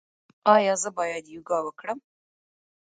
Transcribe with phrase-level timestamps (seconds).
[0.55, 1.99] ایا زه باید یوګا وکړم؟